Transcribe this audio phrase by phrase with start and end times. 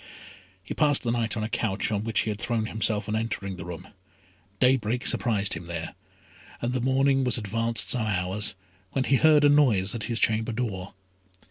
[0.63, 3.55] He passed the night on a couch on which he had thrown himself on entering
[3.55, 3.89] the room.
[4.59, 5.93] Daybreak surprised him there:
[6.59, 8.55] and the morning was advanced some hours,
[8.93, 10.95] when he heard a noise at his chamber door.